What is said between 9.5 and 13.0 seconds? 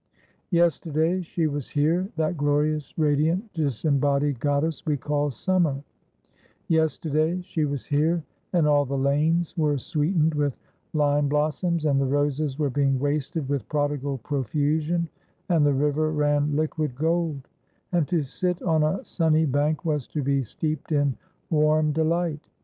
were sweetened with lime blossoms, and the roses were being